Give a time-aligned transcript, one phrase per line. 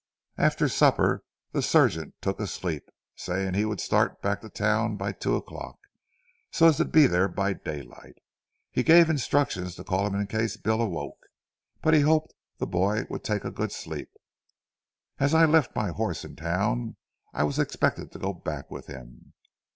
[0.39, 1.21] "After supper
[1.51, 5.77] the surgeon took a sleep, saying we would start back to town by two o'clock,
[6.49, 8.15] so as to be there by daylight.
[8.71, 11.27] He gave instructions to call him in case Bill awoke,
[11.83, 14.09] but he hoped the boy would take a good sleep.
[15.19, 16.95] As I had left my horse in town,
[17.31, 19.33] I was expected to go back with him.